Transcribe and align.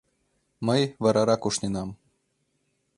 —Мый 0.67 0.81
варарак 1.03 1.43
ушненам. 1.47 1.89